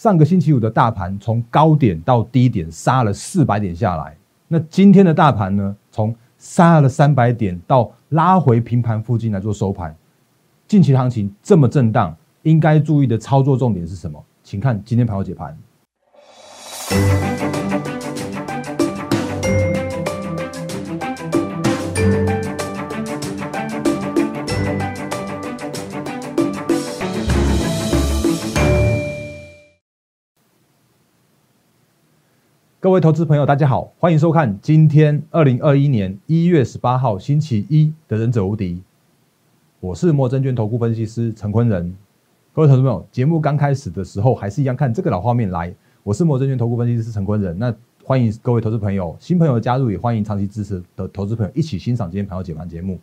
[0.00, 4.16] 上个星期五的大盘从高点到低点杀了四百点下来，
[4.48, 9.94] 那今天的大盘呢，从杀了三百点到拉回平盘附近来做收盘。
[10.66, 14.24] 近期行情这么震荡，应该注意的操作重点是什么？
[14.42, 15.54] 请看今天盘后解盘。
[32.90, 38.74] 各位投资朋友，大家好，欢迎收看今天二零二一年一月十八号星期一的《忍者无敌》，
[39.78, 41.94] 我是莫证券投顾分析师陈坤仁。
[42.52, 45.72] 各位投资朋友，节目刚开始的时候还是一样看这个老画面来，
[46.02, 47.56] 我是莫证券投顾分析师陈坤仁。
[47.56, 47.72] 那
[48.02, 52.98] 欢迎各位投资朋友，新朋友的加入，也欢迎长期支持的投资朋友一起欣赏今天盘后解盘节目。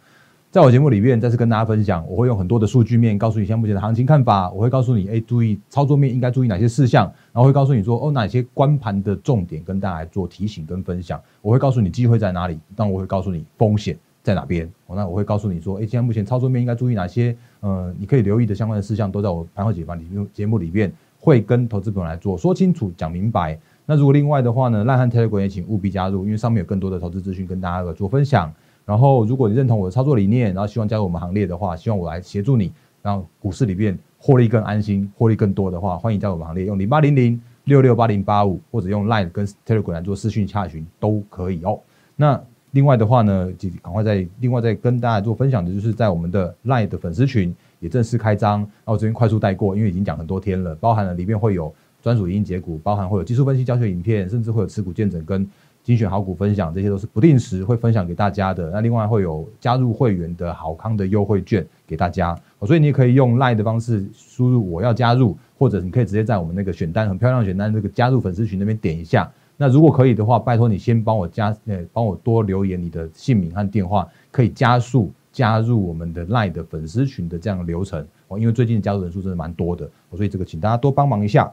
[0.58, 11.22] 在我节目里面，再次跟大家分享，我会用很多的数据面告诉你现在目前的行情看法，我会告诉你，哎，注意操作面应该注意哪些事项，然后会告诉你说，哦，哪些关盘的重点跟大家来做提醒跟分享。
[11.44, 14.68] 我会告诉你机会在哪里，但我会告诉你风险在哪边。
[14.88, 23.56] 那我会告诉你说，哎，现在目前操作面应该注意哪些，呃，你可以留意的相关的事项，都在我盘后解盘里面节目里面会跟投资朋友来做说清楚、讲明白。
[23.86, 28.52] 那如果另外的话呢，烂汉 Telegram 也请务必加入，因为上面有更多的投资资讯跟大家来做分享。
[28.88, 32.72] 然后，如果你认同我的操作理念，然后希望加入我们行列的话，希望我来协助你，
[33.02, 41.78] 让股市里面获利更安心、获利更多的话，欢迎加入我们行列，用零八零零六六八零八五，或者用 Line 跟 Telegram 来做私讯洽询都可以哦。
[42.16, 48.62] 那另外的话呢，就赶快再另外再跟大家做分享的，就是在我们的 Line 的粉丝群也正式开张。
[48.86, 55.46] 那我这边快速带过，因为已经讲很多天了，包含了里面会有专属音节股，包含会有技术分析教学影片，甚至会有持股见证跟。
[55.88, 58.70] 精选好股分享，这些都是不定时会分享给大家的。
[58.72, 69.32] 那另外会有加入会员的好康的优惠券给大家，所以你也可以用赖的方式输入我要加入，或者你可以直接在我们那个选单很漂亮选单这个加入粉丝群那边点一下。
[69.56, 78.38] 那如果可以的话，拜托你先帮我加，呃，帮我多留言你的姓名和电话，可以加速加入我们的赖的粉丝群的这样的流程哦。
[78.38, 81.50] 因为最近加入人数真的蛮多的，所以这个请大家多帮忙一下。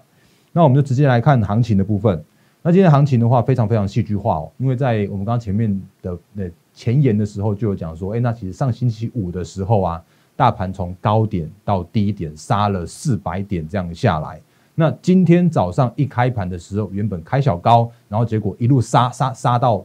[0.51, 2.21] 那我们就直接来看行情的部分。
[2.67, 10.03] 那今天行情的话，非常非常戏剧化哦，因为在我们刚刚前面的那前言的时候，就有讲说，哎，那其实上星期五的时候啊，
[10.35, 14.41] 大盘从高点到低点杀了四百点这样下来。
[14.75, 19.85] 那今天早上一开盘的时候，原本开小高，然后结果一路杀杀杀到，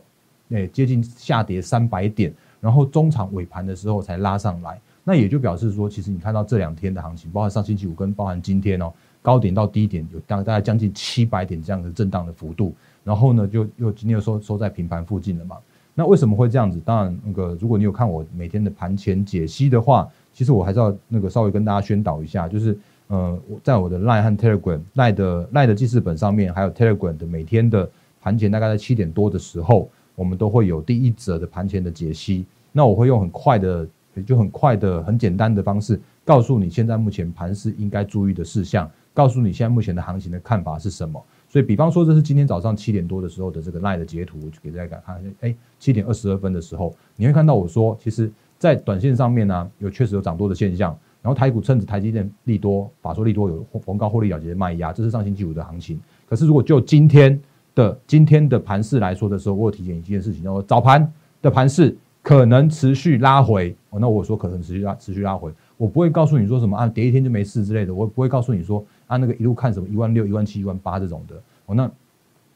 [0.52, 4.80] 哎，接近下跌三百点，然后中场尾盘的时候才拉上来。
[5.04, 8.90] 那也就表示说，其实你看到这两天的行情，包含上星期五跟包含今天哦。
[9.22, 15.58] 高点到低点有大大概将近七百点这样的震荡的幅度，然后呢，就又今天又收收在平盘附近了嘛？
[15.96, 16.80] 那为什么会这样子？
[16.86, 22.78] 当然，那个如果你有看我每天的盘前解析的话，其实我还是要那个稍微跟大家宣导一下，就是
[23.08, 27.90] 呃，在我的 Line 和 Telegram Line 的 Line 的记事本上面，还有 Telegram 的每天的
[28.22, 32.46] 盘前大概在七点多的时候，我们都会有第一则的盘前的解析。
[32.72, 33.86] 那我会用很快的，
[34.26, 38.90] 就很快的、很简单的方式，告诉你现在目前盘市应该注意的事项。
[39.20, 41.22] 告诉你现在目前的行情的看法是什么？
[41.50, 45.22] 所以，比方说，这是今天早上七点多的时候的这个 Line 的截图，我就给大家看。
[45.42, 50.98] 哎，七点二十二分的时候，你会看到我说，其实，在短线上面呢，有确实有涨多的现象。
[51.22, 56.00] 然后，台股趁着台积电利多，法说利多有逢高获利了结的卖压，这是上星期五的行情。
[56.30, 57.38] 可是，如果就今天
[57.76, 63.76] 的今天的盘势来说的时候，我有提醒一件事情，叫做早盘的盘势可能持续拉回。
[63.90, 68.86] 哦，那我说可能持续拉持续拉回，我不会告诉你说什么啊，跌一天就没事之类的，我不会告诉你说。
[69.10, 71.36] 按那个一路看什么一万六、一万七、一万八这种的，
[71.68, 71.92] 哦，那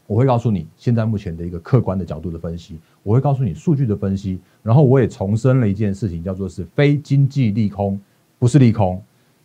[0.07, 7.99] 我会告诉你现在目前的一个客观的角度的分析，我会告诉你数据的分析，然后我也重申了一件事情，叫做是非经济利空，
[8.37, 9.01] 不是利空，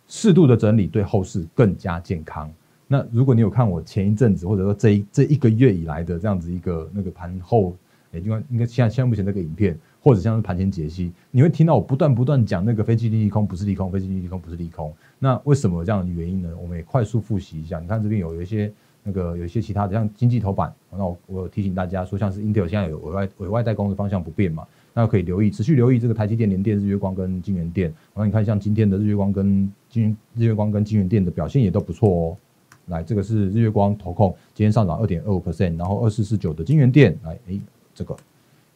[0.07, 2.51] 适度的整理对后市更加健康。
[2.87, 7.75] 那如果你有看我前一阵子或者说这一这一个月以来的这样子一个那个盘后，
[8.11, 9.77] 哎，应该应该现在现在目前这个影片。
[10.01, 14.93] 或者像是盘前解析，你会听到我不断不断讲那个非经济利空不是利空，非经济利空不是利空。
[15.19, 16.49] 那为什么这样的原因呢？
[16.61, 17.81] 我们也快速复习一下。
[17.81, 18.71] 你看这边有有一些
[19.03, 20.73] 那个有一些其他的，像经济头版。
[20.89, 27.89] 那我我提醒大家说，像是 Intel 现在有委外委外代工的方向不变嘛，那可以留意持续留意这个台积电、联电、日月光跟金源电。
[27.89, 32.37] 然后你看像今天的日月光跟金日月光跟金源电的表现也都不错哦。
[32.85, 37.59] 来，这个是日月光投控，今天上涨二点二五 percent，然后二四四九的金源电，来，诶，
[37.99, 38.15] 这个。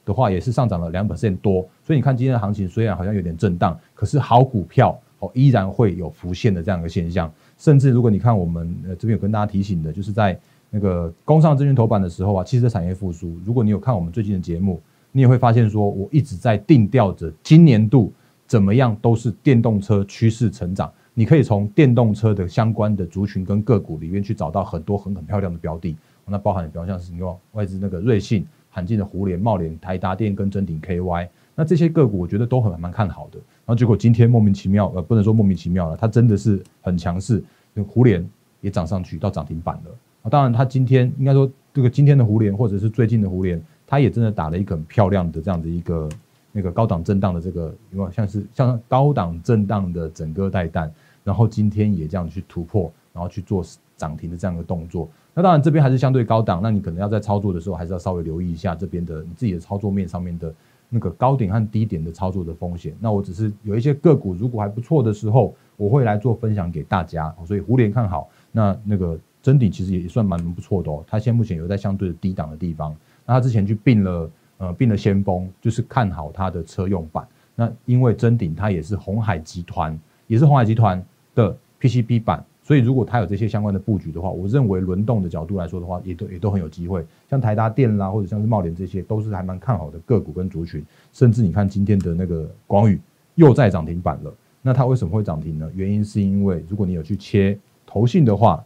[0.05, 7.31] 的话也是上涨了两 percent 多，所以你看今天的行情虽然好像有点震荡，可是好股票哦依然会有浮现的这样一个现象。
[7.57, 10.37] 甚至如果你看我们呃这边有跟大家提醒的，就是在
[10.69, 13.39] 那个工商证券头版的时候啊，汽车产业复苏。
[13.45, 14.81] 如果你有看我们最近的节目，
[15.13, 18.11] 你也会发现说，我一直在定调着今年度
[18.45, 25.95] 怎么样都是电动车趋势成长，你可以从电动车的相关的族群跟个股里面去找到很多很很漂亮的标的。
[26.25, 33.37] 那包含比方像是你说外资那个瑞信、罕见的湖联、茂联、台达电跟真鼎 KY，那这些个股我觉得都很蛮看好的。
[33.37, 37.41] 然后结果今天莫名其妙，呃，不能说莫名其妙了，它真的是很强势，
[37.87, 38.27] 湖联
[38.61, 39.91] 也涨上去到涨停板了。
[40.23, 46.09] 啊，当然它今天应该说这个今天的湖联或者是最近的湖联，它也真的打了一个很漂亮的这样的一个
[46.51, 50.91] 那个高档震荡的这个，有没有像是像高档震荡的整个带弹，
[51.23, 53.63] 然后今天也这样去突破，然后去做
[53.95, 55.07] 涨停的这样的动作。
[55.33, 60.53] 那当然这边还是相对高档，那你可能要在操作的时候还是要稍微留意一下这边的你自己的操作面上面的。
[60.95, 67.33] 那个高点和低点的操作的风险，那我只是有一些个股如果还不错的时候，我会来做分享给大家。
[67.47, 71.03] 所以胡联看好，那那个真底其实也算蛮不错的哦。
[71.07, 72.95] 它现在目前有在相对的低档的地方，
[73.25, 74.29] 那它之前去并了
[74.59, 77.27] 呃并了先锋，就是看好它的车用版。
[77.56, 81.03] 那因为真顶它也是红海集团，也是红海集团
[81.33, 82.45] 的 PCB 版。
[82.65, 87.06] 所以，如果它有这些相关的布局的话，我认为轮动的角度来说的话，也都也都很有机会。
[87.30, 90.81] 像台达电啦，或者像是茂联这些，都是还蛮看好的个股跟族群。
[91.12, 92.98] 甚至你看今天的那个广宇
[93.36, 95.69] 又在涨停板了，那它为什么会涨停呢？
[95.75, 98.63] 原因是因为如果你有去切投信的话，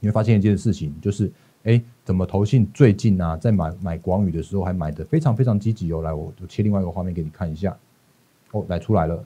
[0.00, 1.30] 你会发现一件事情，就是
[1.62, 6.02] 哎，怎么投信最近啊，在买买广宇的时候还买的非常非常积极哦。
[6.02, 7.76] 来，我我切另外一个画面给你看一下。
[8.50, 9.24] 哦，来出来了，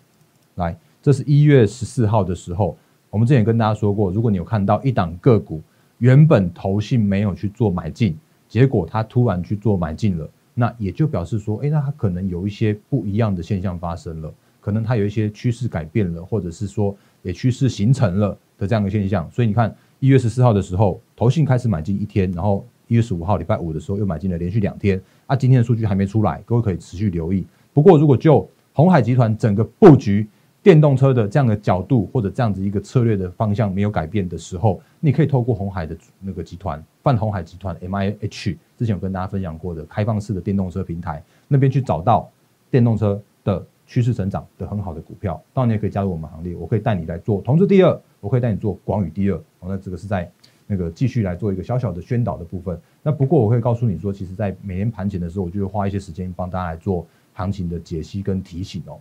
[0.57, 2.77] 来，这是一月十四号的时候。
[3.17, 5.63] 我们之前跟大家说过，如果你有看到一档个股
[5.97, 8.15] 原本投信没有去做买进，
[8.47, 14.31] 结果它突然去做买进了，那也就表示说，哎，那它可能有一些不一样的现象发生了，
[14.61, 19.27] 可能它有一些趋势改变了，或者是说也趋势形成了的这样的现象。
[19.33, 25.01] 所以你看，一月十四号的时候，投信开始买进一天，然后一月十五号礼拜五的时候又买进了连续两天。
[25.25, 27.47] 啊，今天的数据还没出来，各位可以持续留意。
[27.73, 30.29] 不过，如果就红海集团整个布局，
[30.67, 42.29] 电动车的这样的角度或者这样子一个策略的方向没有改变的时候，你可以透过红海的那个集团泛红海集团 M I H 之前有跟大家分享过的开放式的电动车平台那边去找到
[42.69, 49.39] 电动车的趋势成长的很好的股票，当然你也可以加入我们行列，我可以带你来做同时第二，我可以带你做广宇第二。
[49.61, 50.29] 好，那这个是在
[50.67, 52.77] 那个继续来做一个小小的宣导的部分。
[53.05, 58.99] 那不过我会告诉你说，其实在每年盘前的时候，我就会花一些时间帮大家来做行情的解析跟提醒哦。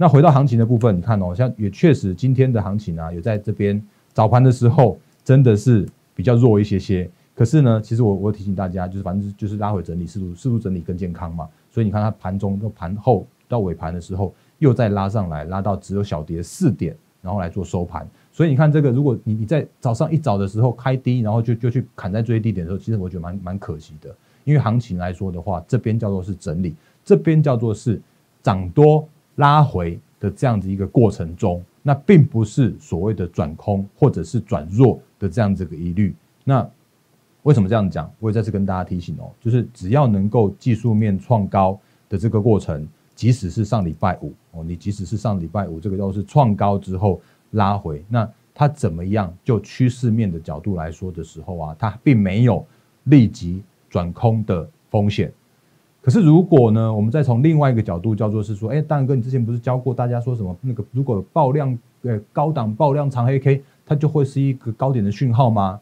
[0.00, 5.84] 那回到行情的部分，你看哦，像也确实今天的行情啊，有在这边早盘的时候真的是
[6.14, 7.10] 比较弱一些些。
[7.34, 11.48] 可是呢，其实我我提醒大家，就是反正就是拉回整理，适度适度整理更健康嘛。
[11.68, 18.08] 所以你看它盘中到盘后到尾盘的时候，又再拉上来，拉到只有小跌四点，然后来做收盘。
[18.30, 24.14] 所以你看这个，如果你你在早上一早的时候开低，然后就就去砍在最低点的时候，其实我觉得蛮蛮可惜的。
[24.44, 28.00] 因为行情来说的话，这边叫做是整理，这边叫做是
[28.44, 29.08] 涨多。
[29.38, 36.14] 拉回的这样子一个过程中，那并不是所谓的转空或者是转弱的这样子个疑虑。
[36.44, 36.68] 那
[37.44, 38.10] 为什么这样讲？
[38.18, 47.20] 我也再次跟大家提醒哦，就是只要能够技术面创高的这个过程，即使是上礼拜五哦，你即使是上礼拜五这个都是创高之后
[47.52, 49.32] 拉回，那它怎么样？
[49.44, 52.66] 就趋势面的角度来说的时候啊，它并没有
[53.04, 55.32] 立即转空的风险。
[56.00, 60.56] 可是如果呢，我们再从另外一个角度叫做是说，哎，大哥，你之前不是教过大家说什么？
[60.60, 65.78] 那个如果爆量，呃，高档爆量长黑 K，它就会是一个高点的讯号吗？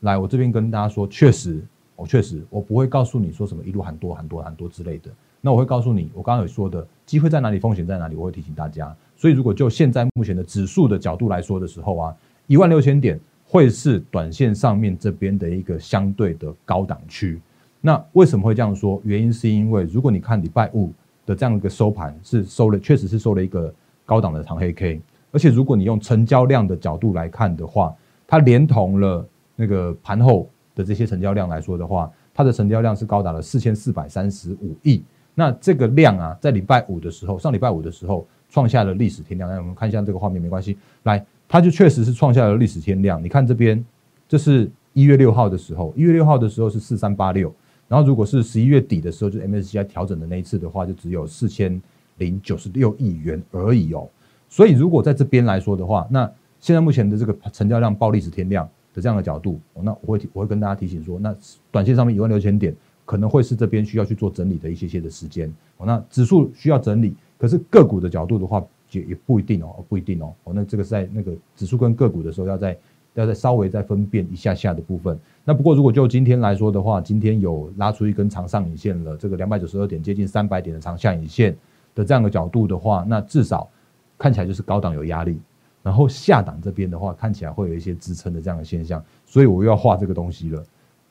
[0.00, 1.62] 来，我这边跟大家说，确实，
[1.96, 5.10] 我确实，我不会告诉你说什么一路很多很多很多之类的。
[5.40, 8.94] 那我会告诉你，我刚刚有说的机会在哪里，风险在哪里，我会提醒大家。
[9.16, 12.16] 所以如果就现在目前的指数的角度来说的时候啊，
[12.48, 17.40] 一万六千点会是短线上面这边的一个相对的高档区。
[17.84, 18.98] 那为什么会这样说？
[19.04, 20.92] 原因是因为如果你看礼拜五
[21.26, 23.74] 的这样一个收盘是收了，确实是收了一个
[24.06, 25.00] 高档的长黑 K，
[25.32, 27.92] 而且如果你用成交量的角度来看的话，
[28.24, 35.02] 它连同了那个盘后的这些成交量来说的话，它的成交量是高达了四千四百三十五亿。
[35.34, 39.50] 那这个量啊，在礼拜五的时候，上礼拜五的时候创下了历史天量。
[39.50, 40.78] 来，我们看一下这个画面，没关系。
[41.02, 43.20] 来，它就确实是创下了历史天量。
[43.20, 43.84] 你看这边，
[44.28, 47.52] 这是一月六号的时候，一月六号的时候是四三八六。
[47.92, 51.78] 然后，如果是十一月底的时候，就 MSCI 调整的那一次的话，就只有四千
[52.16, 54.08] 零九十六亿元而已哦。
[54.48, 56.24] 所以，如果在这边来说的话，那
[56.58, 61.36] 现在目前的这个成交量、暴历史天量的这样的角度，那我会我会跟大家提醒说，那
[61.70, 65.84] 短线上面一万六千点可能会是这边需要去做整理的一些些的时间哦。
[65.84, 70.32] 那指数需要整理，可是个股的角度的话，也也不一定哦，不一定哦。
[70.44, 72.74] 哦，那这个是在那个指数跟个股的时候，要在
[73.14, 75.18] 要再稍微再分辨一下下的部分。
[75.44, 81.56] 那不过，如果就今天来说的话，今天有拉出一根长上影线了，这个两百九十二点接近三百点的长下影线
[81.94, 83.68] 的这样的角度的话，那至少
[84.16, 85.38] 看起来就是高档有压力。
[85.82, 90.64] 然后下档这边的话看起来会有一些支撑的这样的现象，所以我又要画这个东西了。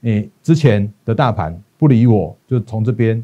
[0.03, 3.21] 诶，之前的大盘不理我，就从这边，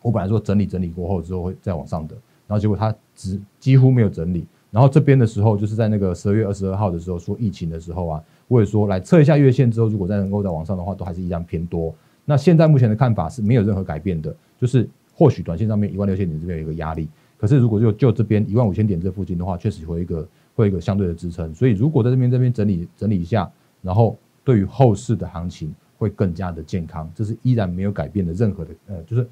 [0.00, 2.14] 我本来说整理整理过后之后会再往上的，
[2.46, 4.46] 然后结果它只几乎没有整理。
[4.70, 11.92] 然后这边的时候，就是在那个十二月二十二号的时候说疫情的时候啊，我也说来测一下月线之后，如果再能够在往上的话，都还是依然偏多。
[12.24, 21.52] 那现在目前的看法是没有任何改变的，就是或许短线上面一万六千点这边有一个压力，可是如果就就这边一万五千点这附近的话，确实会一个会一个相对的支撑。
[21.52, 23.50] 所以如果在这边这边整理整理一下，
[23.82, 29.26] 然后对于后市的行情会更加的健康，这是依然没有改变的任何的呃，就是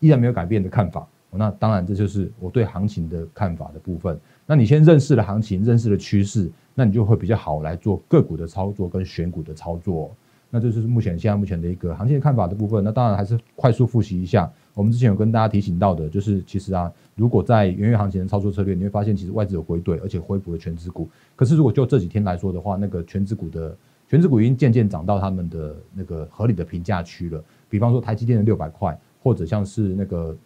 [0.00, 1.08] 依然没有改变的看法。
[1.38, 4.18] 那当然这就是我对行情的看法的部分。
[4.46, 10.10] 那你先认识了行情，认识了趋势，那你就会比较好来做个股的操作跟选股的操作。
[10.50, 12.84] 那这就是目前现在目前的一个行情的看法的部分。
[12.84, 21.08] 那当然还是快速复习一下，我们之前有跟大家提醒到的，就是其实啊，如果在元月行情的操作策略，你会发现其实外资有回对，而且恢复了全指股。
[21.34, 23.74] 可是如果就这几天来说的话，那个全指股的
[24.06, 27.42] 全指股已经渐渐涨到他们的那个合理的评价区了。
[27.70, 30.36] 比方说台积电的六百块，或者像是那个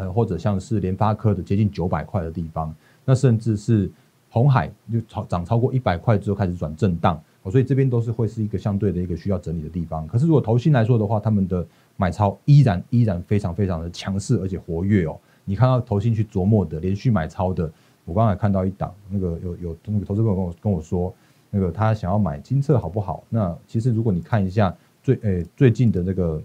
[0.00, 3.90] 呃，或者像是联发科的接近九百块的地方，那甚至是
[4.30, 7.20] 红海就超涨超过一百块之后开始转震荡。
[7.42, 10.06] 哦，所以这边都是会是一个相对的一个需要整理的地方。
[10.06, 11.66] 可是如果投信来说的话，他们的
[11.96, 15.18] 买超依然依然非常非常的强势，而且活跃哦。
[15.46, 17.72] 你看到投信去琢磨的连续买超的，
[18.04, 21.14] 我刚才看到一档，那个有有那个投资朋友跟我跟我说，
[21.50, 23.24] 那个他想要买金策好不好？
[23.30, 26.42] 那其实如果你看一下最诶最近的那个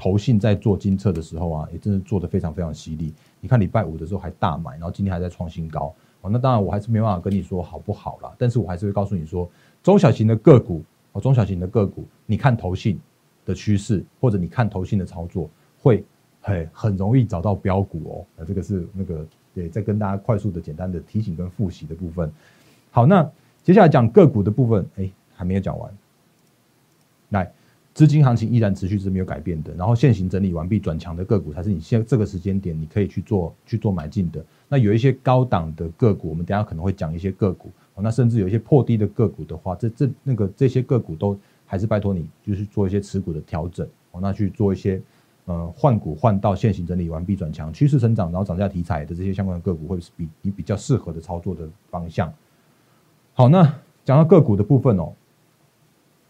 [0.00, 3.12] 投信在做金策的时候啊，也真的做的非常非常犀利。
[3.38, 5.94] 你看礼拜五的时候还大买，然后今天还在创新高。
[6.22, 9.46] 哦，那当然我还是没办法跟你说好不好啦，但是我还是会告诉你说，
[9.82, 12.98] 中小型的个股哦，中小型的个股，你看投信
[13.44, 15.50] 的趋势，或者你看投信的操作，
[15.82, 16.02] 会
[16.40, 18.24] 很很容易找到标股哦。
[18.38, 22.32] 那这个是那个对，再跟大家快速的简单的提醒跟复习的部分。
[22.90, 23.30] 好，那
[23.62, 25.92] 接下来讲个股的部分，哎，还没有讲完，
[27.28, 27.52] 来。
[27.92, 34.42] 资金行情依然持续是没有改变的，然后现行整理完毕转强的个股才是你现在这个时间点你可以去做去做买进的。
[34.68, 43.86] 那有一些高档的个股，我们等下可能会讲一些个股，那甚至有一些破低的个股的话，这这那个这些个股都还是拜托你就是做一些持股的调整，
[44.20, 45.02] 那去做一些
[45.46, 52.32] 呃换股换到现行整理完毕转强趋势成长，然后涨价题材的这些相关的个股，会是比你比较适合的操作的方向。
[53.34, 53.64] 好，那
[54.04, 55.12] 讲到个股的部分哦。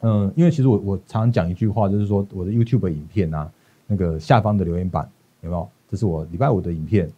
[0.03, 3.51] 嗯，因为其实我我常常讲一句话，就是说我的 YouTube 影片啊，
[3.87, 5.07] 那个下方的留言板
[5.43, 5.69] 有没有？
[5.91, 7.11] 这是我礼拜五的影片，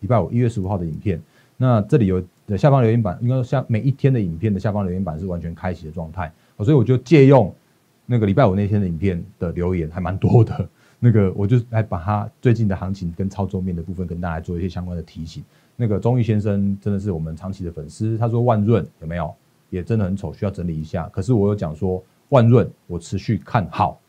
[0.00, 1.20] 礼拜五一月十五号的影片。
[1.56, 7.52] 那这里有的下方留言板，应该说像每一天的影片的下方留言板是完全开启的状态，所以我就借用
[8.06, 10.66] 那个礼拜五那天的影片的留言还蛮多的，
[10.98, 15.44] 那个我就来把它最近的行情跟操作面的部分跟大家做一些相关的提醒。
[15.76, 19.34] 那个钟玉先生真的是我们长期的粉丝，他说万润有没有
[19.68, 21.06] 也真的很丑，需要整理一下。
[21.08, 22.02] 可是我有讲说。
[22.30, 24.00] 万润，我持续看好。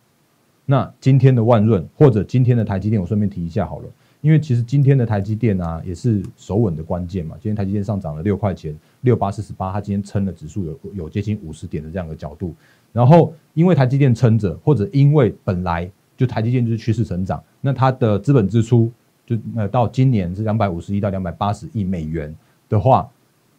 [0.65, 3.89] 那今天的万润或者今天的台积电，我顺便提一下好了，
[4.21, 7.35] 因为其实今天的台积电啊，也是守稳的关键嘛。
[7.41, 12.55] 今天台积电上涨了六块钱，六八四十八，它今天撑的指数有有接近五十点的这样的角度。
[12.93, 18.89] 然后因为台积电撑着，或者因为本来就台积电就是趋势成长，那它的资本支出
[19.25, 22.33] 就呃到今年是两百五十亿到两百八十亿美元
[22.69, 23.09] 的话，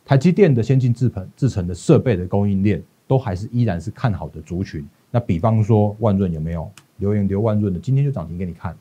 [0.04, 2.83] 台积电的先进制程制成的设备的供应链。
[3.12, 4.83] 都还是依然是看好的族群。
[5.11, 6.66] 那比方说万润有没有
[6.97, 7.78] 留言留万润的？
[7.78, 8.75] 今天就涨停给你看。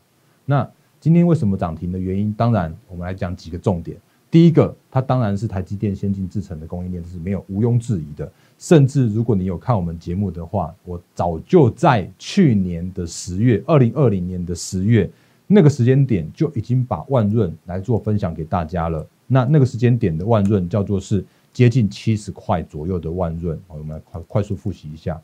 [0.45, 0.65] 那
[1.01, 2.31] 今天为什么涨停的原因？
[2.31, 3.97] 当然，我们来讲几个重点。
[4.29, 8.31] 第一个，它当然是台积电先进制程的供应链，这是没有毋庸置疑的。
[8.57, 15.11] 甚至如果你有看我们节目的话，我早就在去年的十月，二零二零年的十月
[15.45, 19.05] 那个时间点就已经把万润来做分享给大家了。
[19.27, 21.25] 那那个时间点的万润叫做是。
[21.53, 25.21] 接近七十块左右的万润，我们来快快速复习一下，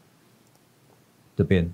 [1.36, 1.72] 这边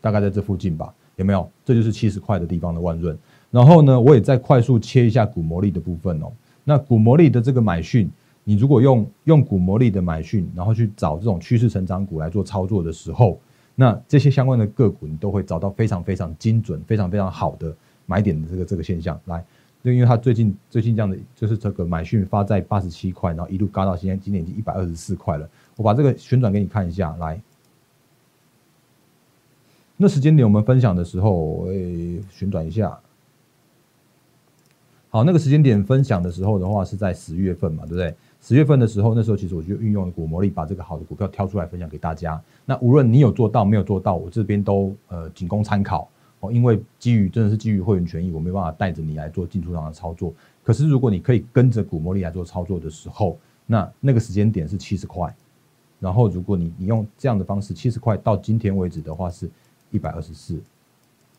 [0.00, 1.48] 大概在这附近吧，有没有？
[1.64, 3.16] 这就是七十块的地方的万润。
[3.50, 6.30] 然后呢，我也再快速切一下股魔力的部分哦。
[6.62, 8.10] 那股魔力的这个买讯，
[8.44, 13.40] 你如果用用股魔力的买讯，然后去找这种趋势成长股来做操作的时候，
[13.74, 17.74] 那这些相关的个股，你都会找到非常非常精准、非常非常好的
[18.04, 19.44] 买点的这个这个现象来。
[19.86, 25.48] 就因为它最近最近这样的，就是这个买讯发在八十七块，然后一路嘎到现在，今年已经一百二十四块了。
[25.76, 27.40] 我把这个旋转给你看一下，来。
[29.96, 32.98] 那时间点我们分享的时候，我会旋转一下。
[35.08, 38.12] 好，那个时间点分享的时候的话，是在十月份嘛，对不对？
[38.42, 42.42] 十月份的时候，那时候其实我就运用了股魔力，把这个好的股票挑出来分享给大家。
[42.64, 46.08] 那无论你有做到没有做到，我这边都呃仅供参考。
[46.52, 50.32] 因为基于真的是基于会员权益，我没办法带着你来做进出场的操作。
[50.62, 55.34] 可是如果你可以跟着股魔力来做操作的时候，那那个时间点是七十块，
[56.00, 59.48] 然后如果你你用这样的方式，七十块到今天为止的话是
[59.90, 60.60] 一百二十四，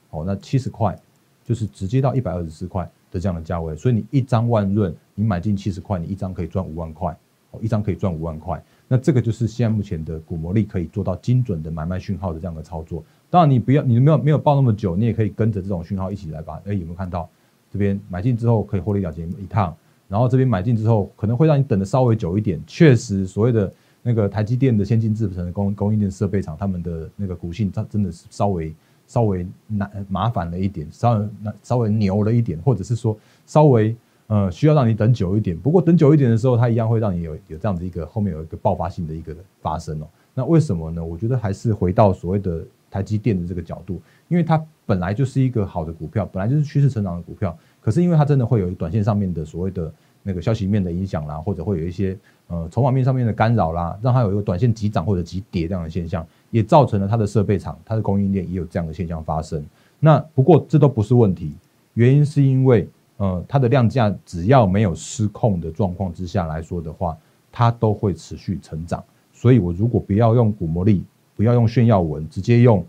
[0.10, 0.98] 哦，那七十块
[1.44, 7.16] 就是直接到一百二十四块的这样的价位，所以你一张万润你买进七十块，你一张可以赚五万块，
[7.52, 13.04] 哦，一张可以赚五万块，那这个就是现在目前的股魔力可以做到精准的买卖讯号的这样的操作。
[13.30, 16.62] 当然你不要你没有没有报那么久，你也可以跟着这种讯号一起来吧。
[16.66, 17.28] 哎，有没有看到
[17.72, 19.76] 这边买进之后可以获利了结一趟？
[20.08, 22.62] 然后这边买进之后，可能会让你等的稍微久一点。
[22.66, 23.70] 确实，所谓的
[24.02, 28.74] 那个台积电的先进制程的供供应链设备厂，他们的那个股性，它真的是稍微
[29.06, 31.28] 稍微难麻烦了一点，稍微
[31.62, 33.94] 稍微牛了一点，或者是说稍微
[34.28, 35.58] 呃需要让你等久一点。
[35.58, 40.08] 不过等久一点的时候，它一样会让你有有这样子一个后面有一个爆发性的一个发生哦。
[40.34, 41.04] 那为什么呢？
[41.04, 47.58] 我觉得还是回到所谓的台积电的这个角度，因为它本来就是一个好的股票，本来就是趋势成长的股票。
[47.82, 49.91] 可是因为它真的会有短线上面的所谓的
[50.24, 52.17] 那个消息面的影响啦，或者会有一些
[52.48, 59.65] 呃筹码面上面的干扰啦，让它有一个短线急涨或者急跌这样的现象，也造成了它的设备厂、它的供应链也有这样的现象发生。
[60.00, 61.56] 那不过这都不是问题，
[61.94, 67.17] 原因是因为呃它的量价只要没有失控的状况之下来说的话，
[67.51, 69.03] 它都会持续成长。
[69.32, 71.03] 所以我如果不要用股魔力，
[71.38, 72.86] 不要用炫耀文，直接用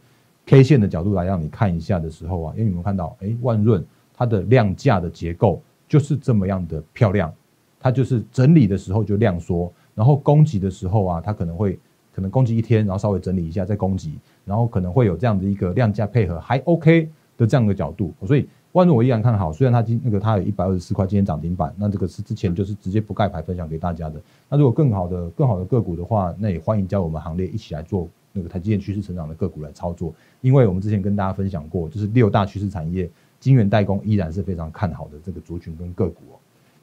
[0.46, 3.84] K 线的角度来让你看一下的时候啊，因为你们看到哎万润。
[4.20, 7.32] 它的量价的结构就是这么样的漂亮，
[7.78, 11.78] 它就是整理的时候就量缩，然后攻击的时候啊，它可能会
[12.12, 33.08] 可能攻击一天，然后稍微整理一下再攻击，然后可能会有这样的一个量价配合还 OK 的这样的角度，所以万润我依然看好，虽然它今那个它有一百二十四块今天涨停板，那这个是之前就是直接不盖牌分享给大家的，那如果更好的更好的个股的话，那也欢迎加我们行列一起来做那个台积电趋势成长的个股来操作，因为我们之前跟大家分享过，就是六大趋势产业。
[33.40, 36.23] 晶圆代工依然是非常看好的这个族群跟个股。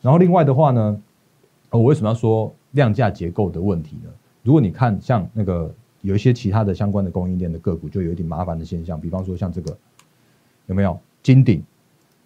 [0.02, 1.02] 然后另外的话呢，
[1.70, 4.10] 我为什么要说量价结构的问题呢？
[4.42, 8.98] 如果你看像那个有一些其他的相关的供应链的个股，就有一点麻烦的现象。
[8.98, 9.78] 比方说像这个
[10.68, 11.62] 有没有金鼎？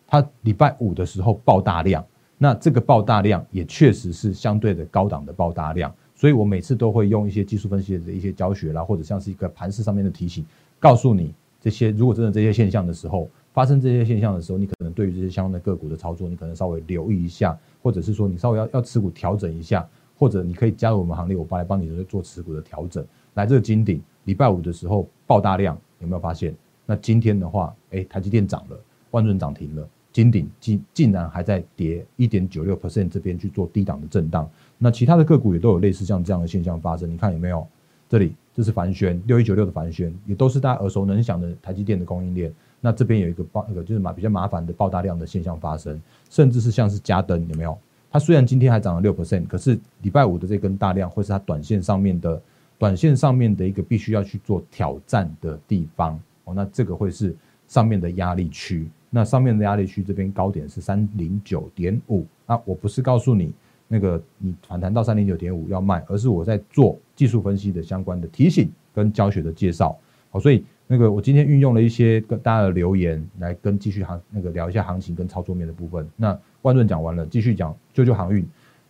[0.05, 2.05] 它礼拜五的时候爆大量，
[2.37, 10.45] 那这个爆大量也确实是相对的高档的爆大量，所以我每次都会用一些技术分析的一些教学啦，或者像是一个盘势上面的提醒，
[10.77, 13.29] 告诉你这些如果真的这些现象的时候。
[13.51, 23.03] 发生这些现象的时候，你可能对于这些相关的个股的操作，你可能稍微留意一下，或者是说你稍微要要持股调整一下，或者你可以加入我们行列，我帮来帮你做持股的调整。
[23.33, 26.55] 来，这个金鼎礼拜五的时候爆大量，有没有发现？
[26.85, 28.79] 那今天的话，哎，台积电涨了，
[29.11, 34.49] 万润涨停了，金鼎竟竟然还在跌一点九六 percent 这边去做低档的震荡。
[34.79, 37.67] 那其他的个股也都有类似像这样的现象发生，你看有没有？
[38.07, 42.51] 这里这是凡轩六一九六的凡轩，也都是大家耳熟能详的台积电的供应链。
[42.81, 47.77] 那这边有一个爆，那个就是麻比较麻烦的爆大量的现象发生，甚至是像是加登有没有？
[48.09, 52.41] 它虽然今天还涨了六 percent，可是礼拜五的这根大量会是它短线上面的
[52.79, 56.53] 短线上面的一个必须要去做挑战的地方哦。
[56.55, 57.35] 那这个会是
[57.67, 62.25] 上面的压力区，那上面的压力区这边高点是三零九点五。
[62.47, 63.53] 那我不是告诉你
[63.89, 69.99] 那个你反弹到三零九点五要卖，而是我在做技术分析的相关的提醒跟教学的介绍。
[70.29, 70.63] 好，所以。
[70.91, 76.09] 那个，我今天运用了一些跟大家的留言来跟继续行那个聊一下行情跟操作面的部分。
[76.15, 78.43] 那万润讲完了，继续讲救救航运。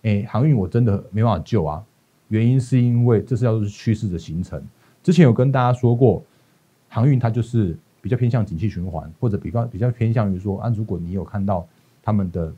[0.03, 1.83] 哎，航运我真的没办法救啊，
[2.29, 4.65] 原因是因为这是要是趋势的形成。
[5.03, 6.23] 之前有跟大家说过，
[6.87, 11.67] 航运它就是比较偏向景气循环，或者比方比较偏向于说，啊，如果你有看到
[12.01, 12.49] 他们的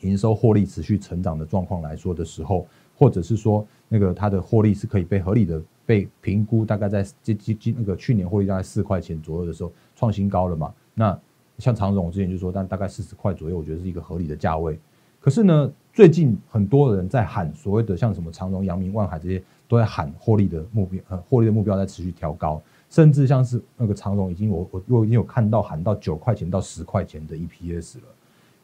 [0.00, 5.62] 营收获利持续成长的状况来说的时候，或者是说那个它的获利是可以被合理的。
[5.86, 10.74] 被评估大概在这这这那个去年获利大概四块钱左右的时候创新高了嘛？
[10.94, 11.16] 那
[11.58, 14.76] 像常总我之前就说，但大概四十块左右，我觉得是一个合理的价位。
[15.20, 28.04] 可是呢，最近很多人在喊所谓的像什么长荣、阳明、万海这些都在喊获利的目标，呃，获利的目标在持续调高，甚至像是那个长荣已经我我我已经有看到喊到九块钱到十块钱的 EPS 了。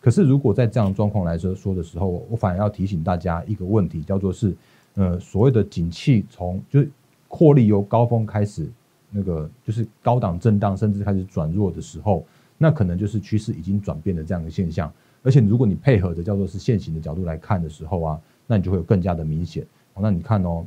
[0.02, 4.54] 可是如果在这样状况来说说的时候，我反而要提醒大家一个问题，叫做是
[4.96, 6.90] 呃所谓的景气从就是。
[7.34, 8.70] 获利由高峰开始，
[9.10, 12.26] 那个就是高档震荡，甚至开始转弱的时候，
[12.58, 14.92] 那可能就是趋势已经转变的这样的现象。
[15.22, 19.66] 而且如果你配合着叫做是现行的角度来看的时候啊，那你就会有更加的明显。
[19.98, 20.62] 那你看哦，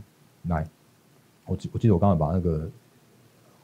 [0.48, 0.68] 来，
[1.46, 2.68] 我记我记得我刚刚把那个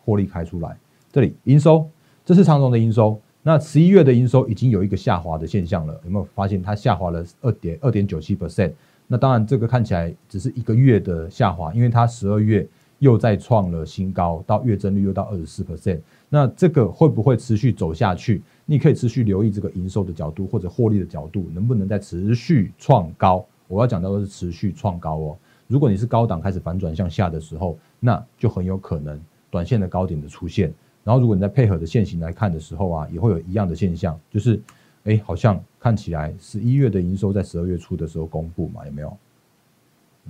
[0.05, 0.77] 获利开出来，
[1.11, 1.89] 这里营收，
[2.23, 3.19] 这是长荣的营收。
[3.43, 8.71] 那十一月的营收已经有一个下滑的现象了，有没有发现它下滑了二点二点九七 percent？
[9.07, 12.67] 那当然这个看起来只是一个月的下滑，因为它十二月。
[13.01, 15.99] 又再创了新高，到月增率又到二十四 percent，
[16.29, 18.43] 那这个会不会持续走下去？
[18.63, 23.43] 你可以持续留意这个营收的角度或者获利的角度，能不能再持续创高？
[23.67, 25.37] 我要讲到的是持续创高哦。
[25.65, 30.71] 如果你是高档开始反转向下的时候，那就很有可能短线的高点的出现。
[31.03, 34.59] 然后如果你在配合的线型来看的时候啊，也会有一样的现象，就是
[35.03, 39.17] 哎，好像看起来十一月的营收在十二月初的时候公布嘛，有没有？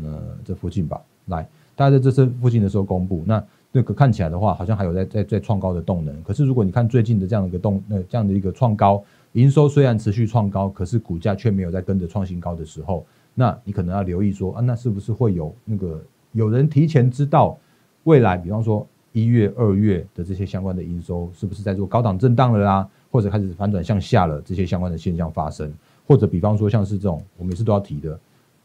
[0.01, 6.23] 呃，这附近吧，来，大家在这次附近的时候公布，那那个看起来的话，好像还有在在在创高的动能。
[6.23, 9.03] 可是如果你看最近的这样的一个动，呃，这样的一个创高，
[9.34, 17.57] 营收虽然持续创高，可是股价却没有在跟着创新高的时候，那你可能要留意说啊，那是不是会有那个有人提前知道
[18.03, 25.74] 未来，比方说一月、二月的这些相关的营收是不是在做高档震荡了啦，或者开始反转向下了，这些相关的现象发生，
[26.08, 28.19] 或者比方说像是这种我每次都要提的。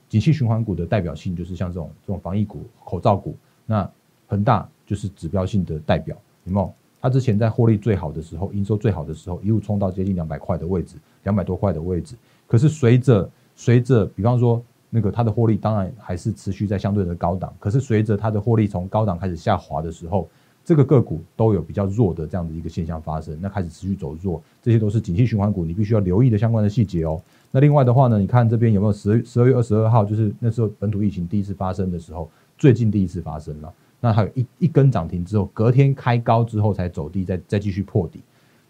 [0.09, 3.91] 景气循环股的代表性就是像这种这种防疫股、口罩股，那
[4.29, 6.73] 恒大就是指标性的代表，有没有？
[7.01, 12.15] 它之前在获利最好的时候、营收最好的时候，一路冲到接近两百块的位置，两百多块的位置。
[12.47, 17.53] 可是随着随着，比方说那个它的获利，当然还是持续在相对的高档。
[17.59, 20.29] 可是随着它的获利从高档开始下滑的时候，
[20.65, 27.21] 这个个股都有比较弱的这样的一个现象发生，那开始持续走弱，这些都是景气循环股，你必须要留意的相关的细节哦。
[27.53, 33.73] 那另外的话呢，你看这边有没有十十二月二十二号，就是那时候本土疫情第一次发生的时候，最近第一次发生了。
[34.01, 38.21] 那还有一一根涨停之后，隔天开高之后才走低，再再继续破底。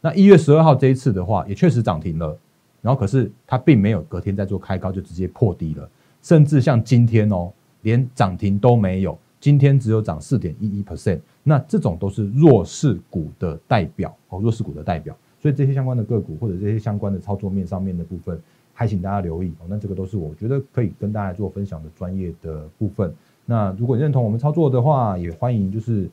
[0.00, 2.36] 那一月十二号这一次的话，也确实涨停了，
[2.80, 5.88] 然后可是它并没有隔天再做开高就直接破底了，
[6.26, 11.20] 甚至像今天哦，连涨停都没有，今天只有涨四点一一 percent。
[11.44, 15.16] 那这种都是弱势股的代表哦，弱势股的代表。
[15.40, 18.36] 所以这些相关的个股或者这些相关的操作面上面的部分。
[18.78, 23.14] 还请大家留意哦，那这个都是我觉得可以跟大家做分享的专业的部分。
[23.44, 26.10] 那如果你认同我们操作的话，也欢迎就是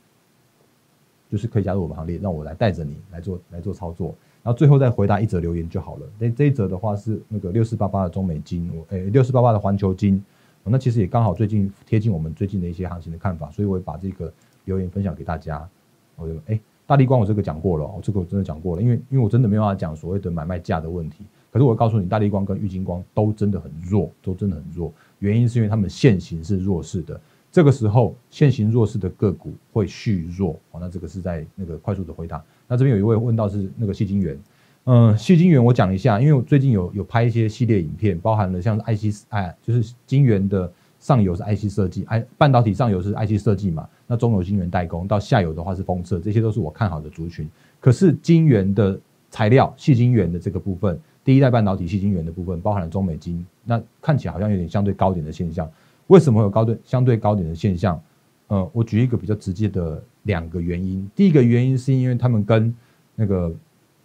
[1.28, 4.14] 就是可以加入我们行列，让我来带着你来做来做操作。
[4.44, 6.06] 然后最后再回答一则留言就好了。
[6.18, 10.22] 那这一则的话是那个六四八八的中美金，我诶六四八八的环球金，
[10.62, 14.30] 那其实也刚好最近贴近我们最近的一些行情的看法，所以我也把这个
[14.66, 15.66] 留言分享给大家。
[16.16, 21.24] 我就诶大力光我这个讲过了，我这个我真的讲过了，因为因为我真的没办法讲所谓的买卖价的问题。
[21.50, 24.92] 可是我告诉你，大力光跟玉金光都真的很弱，都真的很弱。
[25.20, 27.18] 原因是因为他们现行是弱势的，
[27.54, 30.58] 这个时候现行弱势的个股会续弱。
[30.72, 32.42] 哦，那这个是在那个快速的回答。
[32.66, 34.36] 那这边有一位问到是那个细晶圆，
[34.86, 47.48] 嗯，细晶圆我讲一下，因为我最近有有拍一些系列影片，包含了像 IC 哎，就是晶圆的上游是 IC 设计，哎，半导体上游是 IC 设计嘛，那中游晶圆代工到下游的话是封测，这些都是我看好的族群。
[47.78, 48.98] 可是晶圆的
[49.30, 50.98] 材料，细晶圆的这个部分。
[51.22, 55.70] 第一代半导体细晶圆的部分包含了中美金，那看起来好像有点相对高点的现象。
[56.08, 58.00] 为什么会有高对相对高点的现象？
[58.48, 61.10] 呃，我举一个比较直接的两个原因。
[61.14, 62.74] 第一个原因是因为他们跟
[63.14, 63.50] 那个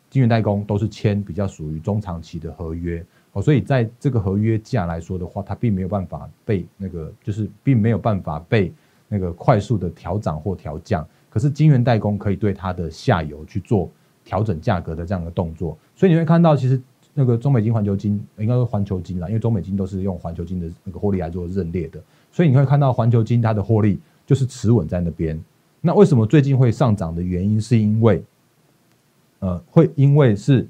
[0.09, 8.73] 晶圆代工都是签比较属于中长期的合约哦，所以在这个合约价来说的话，它并没有办法被那个就是并没有办法被
[9.07, 11.05] 那个快速的调涨或调降。
[11.29, 13.89] 可是晶圆代工可以对它的下游去做
[14.23, 16.81] 调整价格的这样的动作，所以你会看到其实。
[17.13, 21.99] 那个中美金、环球金应该是环球金啦，因为中美金都是用环球金的那个获利来做认列的，
[22.31, 25.37] 所以你会看到环球金它的获利就是持稳在那边。
[25.81, 28.23] 那为什么最近会上涨的原因，是因为，
[29.39, 30.67] 呃，会因为是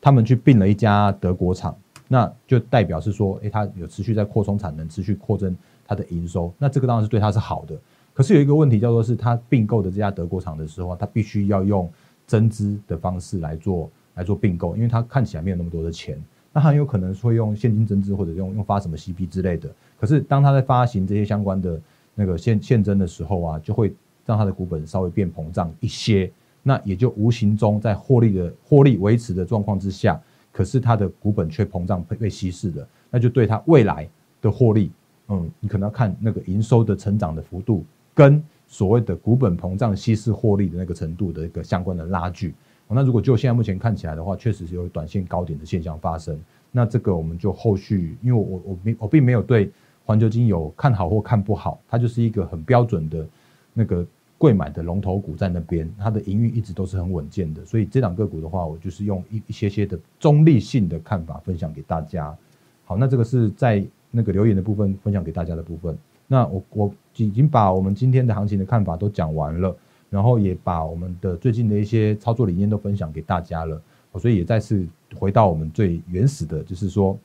[0.00, 1.76] 他们去并了一家德国厂，
[2.08, 7.76] 那就代表是说，诶，它有持续在扩充产能，持续扩增它的营收，那这个当然是对它是好的。
[8.12, 11.90] 可是有一个问题叫做是，它并购的这家德国厂的时候，它必须要用
[12.26, 13.90] 增资的方式来做。
[14.14, 16.22] 来做并购，因为它看起来没有那么多的钱，
[16.52, 19.68] 那很有可能会用现金增资或者用用发什么 CP 之类的。
[19.98, 21.80] 可是当他在发行这些相关的
[22.14, 26.30] 那个现现增的时候啊，就会让它的股本稍微变膨胀一些，
[26.62, 30.20] 那也就无形中在获利的获利维持的状况之下，
[30.52, 34.08] 可是它的股本却膨胀被被稀释了，那就对它未来
[34.40, 34.92] 的获利，
[35.28, 42.54] 嗯，你可能要看那个营收的成长的幅度跟所谓的股本膨胀稀释获利的那个程度的一个相关的拉锯。
[42.88, 46.38] 那如果就现在目前看起来的话，确实是有短线高点的现象发生。
[46.70, 49.70] 那这个我们就后续，因为我我并我并没有对
[50.04, 53.26] 环球金有看好或看不好，它就是一个很标准的
[53.72, 54.06] 那个
[54.38, 57.64] 贵买的龙头股在那边，它的营运一直都是很稳健的。
[57.64, 62.36] 所以这两个股的话，我就是用一一些些的中立性的看法分享给大家。
[62.84, 65.96] 好，那这个是在那个留言的部分分享给大家的部分。
[66.26, 69.74] 那我我已经把我们今天的行情的看法都讲完了。
[70.14, 73.82] 然后也把我们的最近的一些操作理念都分享给大家了，
[74.14, 77.18] 所以也再次回到我们最原始的，就是说，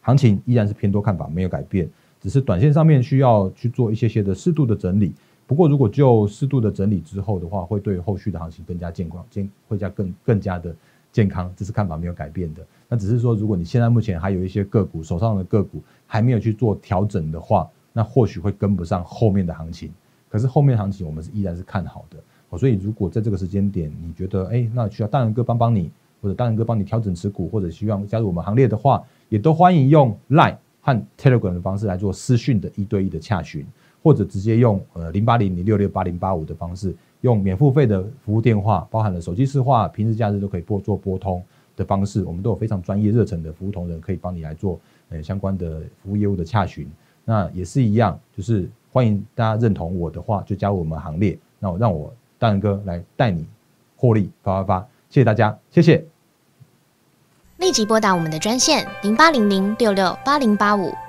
[0.00, 1.86] 行情依然是偏多看法没有改变，
[2.18, 5.12] 只是短线上面需要去做一些些的适度的整理。
[5.46, 10.74] 不过如果就适度的整理之后的话，会对后续的行情更加健康，健会加更更加的
[11.12, 12.66] 健康，这是看法没有改变的。
[12.88, 19.92] 那只是说，如果你现在目前还有一些个股手上的个股还没有去做调整的话，那或许会跟不上后面的行情。
[20.28, 22.18] 可是后面行情我们是依然是看好的。
[22.58, 25.90] 所以如果在这个时间点你觉得哎，那需要大人哥帮帮你，
[26.22, 33.66] 或者大人哥帮你调整持股，或者希望加入我们行列的话，也都欢迎用 Line 和 Telegram 的方式来做私讯的一对一的洽询，
[34.02, 41.42] 或者直接用呃零八零零六六八零八五的方式，用免付费的服务电话，包含了手机市话，平日假日都可以拨做拨通。
[41.76, 46.88] 的方式，我们都有非常专业热忱的服务同仁，可以帮你来做呃相关的服务业务的洽询。
[47.22, 51.38] 那也是一样，就是欢迎大家认同我的话，就加入我们行列。
[51.58, 53.46] 那我让我大仁哥来带你
[53.94, 56.02] 获利发发发，谢谢大家，谢谢。
[57.58, 60.94] 立即拨打我们的专线零八零零六六八零八五。